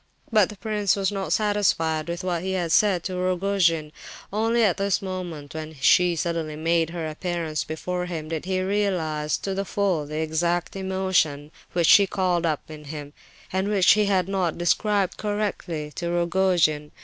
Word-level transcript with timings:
But 0.31 0.49
the 0.49 0.57
prince 0.57 0.95
was 0.95 1.11
not 1.11 1.31
satisfied 1.31 2.07
with 2.09 2.23
what 2.23 2.41
he 2.41 2.53
had 2.53 2.71
said 2.71 3.03
to 3.03 3.17
Rogojin. 3.17 3.91
Only 4.33 4.63
at 4.63 4.77
this 4.77 4.99
moment, 4.99 5.53
when 5.53 5.75
she 5.79 6.15
suddenly 6.15 6.55
made 6.55 6.89
her 6.89 7.07
appearance 7.07 7.63
before 7.63 8.07
him, 8.07 8.29
did 8.29 8.45
he 8.45 8.61
realize 8.63 9.37
to 9.37 9.53
the 9.53 9.63
full 9.63 10.07
the 10.07 10.17
exact 10.17 10.75
emotion 10.75 11.51
which 11.73 11.85
she 11.85 12.07
called 12.07 12.47
up 12.47 12.61
in 12.67 12.85
him, 12.85 13.13
and 13.53 13.67
which 13.67 13.91
he 13.91 14.05
had 14.07 14.27
not 14.27 14.57
described 14.57 15.17
correctly 15.17 15.91
to 15.97 16.09
Rogojin. 16.09 16.89